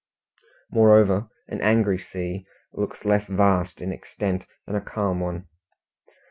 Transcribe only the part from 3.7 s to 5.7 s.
in extent than a calm one.